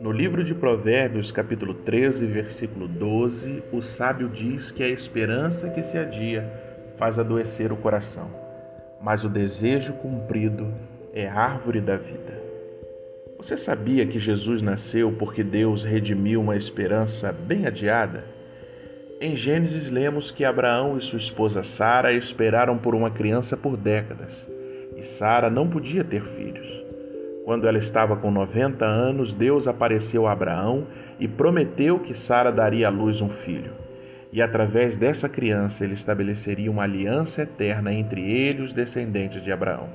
No 0.00 0.12
livro 0.12 0.44
de 0.44 0.54
Provérbios, 0.54 1.32
capítulo 1.32 1.74
13, 1.74 2.26
versículo 2.26 2.88
12, 2.88 3.62
o 3.72 3.80
sábio 3.80 4.28
diz 4.28 4.70
que 4.70 4.82
a 4.82 4.88
esperança 4.88 5.70
que 5.70 5.82
se 5.82 5.98
adia 5.98 6.52
faz 6.94 7.18
adoecer 7.18 7.72
o 7.72 7.76
coração, 7.76 8.30
mas 9.00 9.24
o 9.24 9.28
desejo 9.28 9.92
cumprido 9.94 10.72
é 11.12 11.26
árvore 11.28 11.80
da 11.80 11.96
vida. 11.96 12.42
Você 13.38 13.56
sabia 13.56 14.06
que 14.06 14.20
Jesus 14.20 14.62
nasceu 14.62 15.12
porque 15.12 15.42
Deus 15.42 15.82
redimiu 15.82 16.40
uma 16.40 16.56
esperança 16.56 17.32
bem 17.32 17.66
adiada? 17.66 18.41
Em 19.24 19.36
Gênesis 19.36 19.88
lemos 19.88 20.32
que 20.32 20.44
Abraão 20.44 20.98
e 20.98 21.00
sua 21.00 21.16
esposa 21.16 21.62
Sara 21.62 22.12
esperaram 22.12 22.76
por 22.76 22.92
uma 22.92 23.08
criança 23.08 23.56
por 23.56 23.76
décadas, 23.76 24.50
e 24.96 25.02
Sara 25.04 25.48
não 25.48 25.70
podia 25.70 26.02
ter 26.02 26.24
filhos. 26.24 26.84
Quando 27.44 27.68
ela 27.68 27.78
estava 27.78 28.16
com 28.16 28.32
90 28.32 28.84
anos, 28.84 29.32
Deus 29.32 29.68
apareceu 29.68 30.26
a 30.26 30.32
Abraão 30.32 30.88
e 31.20 31.28
prometeu 31.28 32.00
que 32.00 32.18
Sara 32.18 32.50
daria 32.50 32.88
à 32.88 32.90
luz 32.90 33.20
um 33.20 33.28
filho. 33.28 33.70
E 34.32 34.42
através 34.42 34.96
dessa 34.96 35.28
criança 35.28 35.84
ele 35.84 35.94
estabeleceria 35.94 36.68
uma 36.68 36.82
aliança 36.82 37.42
eterna 37.42 37.94
entre 37.94 38.28
ele 38.28 38.58
e 38.58 38.64
os 38.64 38.72
descendentes 38.72 39.44
de 39.44 39.52
Abraão. 39.52 39.88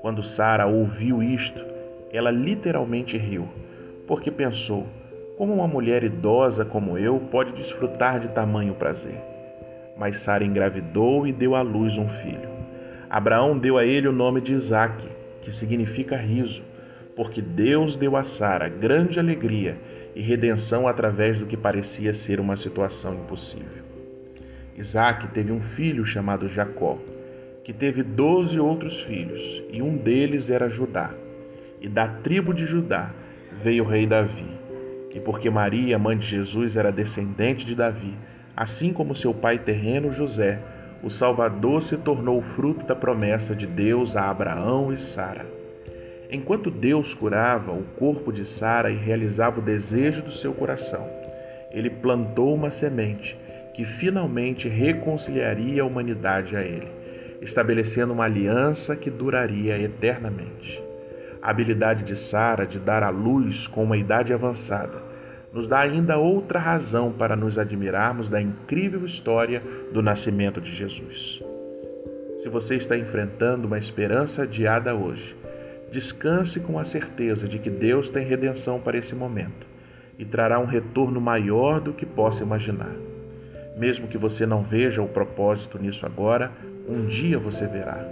Quando 0.00 0.22
Sara 0.22 0.66
ouviu 0.66 1.22
isto, 1.22 1.62
ela 2.10 2.30
literalmente 2.30 3.18
riu, 3.18 3.46
porque 4.06 4.30
pensou: 4.30 4.86
como 5.40 5.54
uma 5.54 5.66
mulher 5.66 6.04
idosa 6.04 6.66
como 6.66 6.98
eu 6.98 7.18
pode 7.18 7.52
desfrutar 7.52 8.20
de 8.20 8.28
tamanho 8.28 8.74
prazer? 8.74 9.18
Mas 9.96 10.18
Sara 10.18 10.44
engravidou 10.44 11.26
e 11.26 11.32
deu 11.32 11.54
à 11.54 11.62
luz 11.62 11.96
um 11.96 12.06
filho. 12.06 12.50
Abraão 13.08 13.56
deu 13.56 13.78
a 13.78 13.86
ele 13.86 14.06
o 14.06 14.12
nome 14.12 14.42
de 14.42 14.52
Isaque 14.52 15.08
que 15.40 15.50
significa 15.50 16.14
riso, 16.14 16.62
porque 17.16 17.40
Deus 17.40 17.96
deu 17.96 18.18
a 18.18 18.22
Sara 18.22 18.68
grande 18.68 19.18
alegria 19.18 19.78
e 20.14 20.20
redenção 20.20 20.86
através 20.86 21.38
do 21.38 21.46
que 21.46 21.56
parecia 21.56 22.14
ser 22.14 22.38
uma 22.38 22.54
situação 22.54 23.14
impossível. 23.14 23.82
Isaac 24.76 25.26
teve 25.28 25.50
um 25.50 25.62
filho 25.62 26.04
chamado 26.04 26.50
Jacó, 26.50 26.98
que 27.64 27.72
teve 27.72 28.02
doze 28.02 28.60
outros 28.60 29.00
filhos, 29.00 29.62
e 29.72 29.80
um 29.80 29.96
deles 29.96 30.50
era 30.50 30.68
Judá. 30.68 31.14
E 31.80 31.88
da 31.88 32.06
tribo 32.06 32.52
de 32.52 32.66
Judá 32.66 33.10
veio 33.50 33.84
o 33.84 33.86
rei 33.86 34.06
Davi. 34.06 34.59
E 35.14 35.20
porque 35.20 35.50
Maria, 35.50 35.98
mãe 35.98 36.16
de 36.16 36.26
Jesus, 36.26 36.76
era 36.76 36.92
descendente 36.92 37.64
de 37.64 37.74
Davi, 37.74 38.14
assim 38.56 38.92
como 38.92 39.14
seu 39.14 39.34
pai 39.34 39.58
terreno 39.58 40.12
José, 40.12 40.60
o 41.02 41.08
Salvador 41.08 41.82
se 41.82 41.96
tornou 41.96 42.38
o 42.38 42.42
fruto 42.42 42.84
da 42.84 42.94
promessa 42.94 43.54
de 43.54 43.66
Deus 43.66 44.16
a 44.16 44.30
Abraão 44.30 44.92
e 44.92 44.98
Sara. 44.98 45.46
Enquanto 46.30 46.70
Deus 46.70 47.14
curava 47.14 47.72
o 47.72 47.82
corpo 47.98 48.32
de 48.32 48.44
Sara 48.44 48.90
e 48.90 48.96
realizava 48.96 49.60
o 49.60 49.64
desejo 49.64 50.22
do 50.22 50.30
seu 50.30 50.52
coração, 50.52 51.04
ele 51.72 51.90
plantou 51.90 52.54
uma 52.54 52.70
semente 52.70 53.36
que 53.74 53.84
finalmente 53.84 54.68
reconciliaria 54.68 55.82
a 55.82 55.86
humanidade 55.86 56.56
a 56.56 56.60
ele, 56.60 56.88
estabelecendo 57.40 58.12
uma 58.12 58.24
aliança 58.24 58.94
que 58.94 59.10
duraria 59.10 59.78
eternamente. 59.78 60.89
A 61.42 61.50
habilidade 61.50 62.04
de 62.04 62.14
Sara 62.14 62.66
de 62.66 62.78
dar 62.78 63.02
à 63.02 63.10
luz 63.10 63.66
com 63.66 63.84
uma 63.84 63.96
idade 63.96 64.32
avançada 64.32 65.10
nos 65.52 65.66
dá 65.66 65.80
ainda 65.80 66.16
outra 66.16 66.58
razão 66.58 67.12
para 67.12 67.34
nos 67.34 67.58
admirarmos 67.58 68.28
da 68.28 68.40
incrível 68.40 69.04
história 69.04 69.62
do 69.92 70.00
nascimento 70.02 70.60
de 70.60 70.74
Jesus. 70.74 71.42
Se 72.36 72.48
você 72.48 72.76
está 72.76 72.96
enfrentando 72.96 73.66
uma 73.66 73.78
esperança 73.78 74.44
adiada 74.44 74.94
hoje, 74.94 75.36
descanse 75.90 76.60
com 76.60 76.78
a 76.78 76.84
certeza 76.84 77.48
de 77.48 77.58
que 77.58 77.68
Deus 77.68 78.08
tem 78.08 78.24
redenção 78.24 78.80
para 78.80 78.96
esse 78.96 79.14
momento 79.14 79.66
e 80.18 80.24
trará 80.24 80.58
um 80.58 80.66
retorno 80.66 81.20
maior 81.20 81.80
do 81.80 81.92
que 81.92 82.06
possa 82.06 82.42
imaginar. 82.42 82.94
Mesmo 83.76 84.08
que 84.08 84.18
você 84.18 84.46
não 84.46 84.62
veja 84.62 85.02
o 85.02 85.08
propósito 85.08 85.78
nisso 85.78 86.06
agora, 86.06 86.52
um 86.88 87.06
dia 87.06 87.38
você 87.38 87.66
verá. 87.66 88.06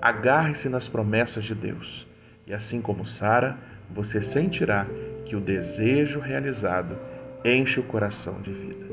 Agarre-se 0.00 0.68
nas 0.68 0.88
promessas 0.88 1.44
de 1.44 1.54
Deus, 1.54 2.07
e 2.48 2.54
assim 2.54 2.80
como 2.80 3.04
Sara, 3.04 3.58
você 3.90 4.22
sentirá 4.22 4.86
que 5.26 5.36
o 5.36 5.40
desejo 5.40 6.18
realizado 6.18 6.98
enche 7.44 7.78
o 7.78 7.82
coração 7.82 8.40
de 8.40 8.50
vida. 8.50 8.86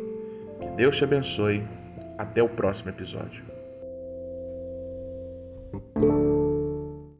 Que 0.59 0.67
Deus 0.75 0.97
te 0.97 1.05
abençoe. 1.05 1.63
Até 2.17 2.43
o 2.43 2.49
próximo 2.49 2.89
episódio. 2.89 3.43